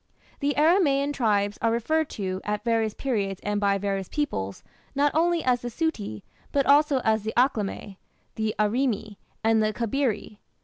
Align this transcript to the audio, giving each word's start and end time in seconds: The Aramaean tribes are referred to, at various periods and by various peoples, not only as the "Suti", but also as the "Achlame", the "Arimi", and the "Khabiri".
The 0.39 0.55
Aramaean 0.57 1.13
tribes 1.13 1.59
are 1.61 1.69
referred 1.71 2.09
to, 2.09 2.41
at 2.43 2.63
various 2.63 2.95
periods 2.95 3.39
and 3.43 3.59
by 3.61 3.77
various 3.77 4.09
peoples, 4.09 4.63
not 4.95 5.13
only 5.13 5.43
as 5.43 5.61
the 5.61 5.67
"Suti", 5.67 6.23
but 6.51 6.65
also 6.65 7.01
as 7.03 7.21
the 7.21 7.33
"Achlame", 7.37 7.97
the 8.33 8.55
"Arimi", 8.57 9.17
and 9.43 9.61
the 9.61 9.71
"Khabiri". 9.73 10.39